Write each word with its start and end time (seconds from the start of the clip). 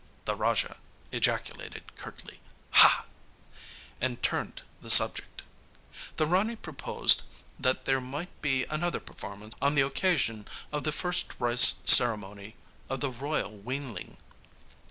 The 0.25 0.33
Raja 0.35 0.77
ejaculated 1.11 1.95
curtly: 1.95 2.39
'Ha!' 2.71 3.05
and 4.01 4.23
turned 4.23 4.63
the 4.81 4.89
subject. 4.89 5.43
The 6.17 6.25
Rani 6.25 6.55
proposed 6.55 7.21
that 7.59 7.85
there 7.85 8.01
might 8.01 8.41
be 8.41 8.65
another 8.71 8.99
performance 8.99 9.53
on 9.61 9.75
the 9.75 9.85
occasion 9.85 10.47
of 10.71 10.85
the 10.85 10.91
first 10.91 11.33
rice 11.37 11.75
ceremony 11.85 12.55
of 12.89 12.99
the 13.01 13.11
'royal' 13.11 13.59
weanling. 13.59 14.17